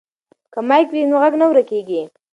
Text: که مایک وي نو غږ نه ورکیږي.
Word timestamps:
که 0.53 0.59
مایک 0.67 0.87
وي 0.91 1.01
نو 1.09 1.17
غږ 1.21 1.33
نه 1.41 1.45
ورکیږي. 1.47 2.01